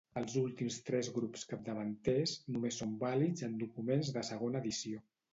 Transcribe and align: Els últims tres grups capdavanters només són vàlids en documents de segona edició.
Els 0.19 0.35
últims 0.39 0.75
tres 0.85 1.09
grups 1.17 1.43
capdavanters 1.49 2.33
només 2.55 2.79
són 2.81 2.95
vàlids 3.03 3.45
en 3.49 3.59
documents 3.65 4.09
de 4.17 4.25
segona 4.31 4.63
edició. 4.65 5.03